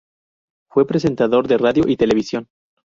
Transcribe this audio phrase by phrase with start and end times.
[0.71, 2.47] Fue presentador de radio y televisión.